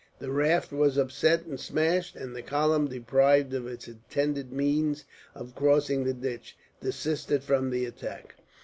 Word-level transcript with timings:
The 0.17 0.31
raft 0.31 0.71
was 0.71 0.97
upset 0.97 1.45
and 1.45 1.59
smashed, 1.59 2.15
and 2.15 2.35
the 2.35 2.41
column, 2.41 2.87
deprived 2.87 3.53
of 3.53 3.67
its 3.67 3.87
intended 3.87 4.51
means 4.51 5.05
of 5.35 5.53
crossing 5.53 6.05
the 6.05 6.13
ditch, 6.15 6.57
desisted 6.81 7.43
from 7.43 7.69
the 7.69 7.85
attack. 7.85 8.33